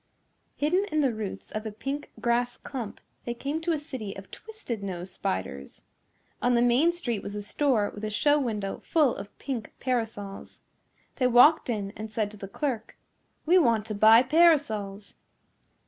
[0.55, 4.31] Hidden in the roots of a pink grass clump, they came to a city of
[4.31, 5.83] twisted nose spiders.
[6.41, 10.61] On the main street was a store with a show window full of pink parasols.
[11.17, 12.97] They walked in and said to the clerk,
[13.45, 15.13] "We want to buy parasols."